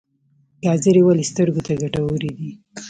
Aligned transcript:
ګازرې 0.63 1.01
ولې 1.03 1.23
سترګو 1.31 1.61
ته 1.65 1.71
ګټورې 1.81 2.31
دي؟ 2.37 2.49